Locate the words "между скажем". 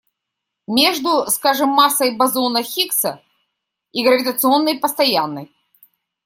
0.67-1.69